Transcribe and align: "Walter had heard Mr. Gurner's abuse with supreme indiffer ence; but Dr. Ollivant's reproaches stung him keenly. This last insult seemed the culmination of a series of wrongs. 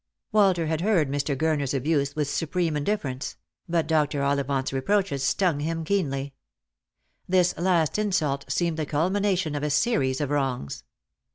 "Walter 0.31 0.65
had 0.65 0.81
heard 0.81 1.09
Mr. 1.11 1.35
Gurner's 1.35 1.75
abuse 1.75 2.15
with 2.15 2.27
supreme 2.27 2.73
indiffer 2.73 3.11
ence; 3.11 3.37
but 3.69 3.85
Dr. 3.85 4.23
Ollivant's 4.23 4.73
reproaches 4.73 5.21
stung 5.21 5.59
him 5.59 5.83
keenly. 5.85 6.33
This 7.29 7.55
last 7.55 7.99
insult 7.99 8.45
seemed 8.47 8.77
the 8.77 8.87
culmination 8.87 9.53
of 9.53 9.61
a 9.61 9.69
series 9.69 10.19
of 10.19 10.31
wrongs. 10.31 10.83